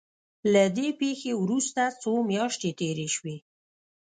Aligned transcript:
له 0.53 0.63
دې 0.77 0.87
پېښې 0.99 1.31
وروسته 1.43 1.81
څو 2.01 2.11
مياشتې 2.29 2.71
تېرې 2.79 3.07
شوې. 3.15 3.37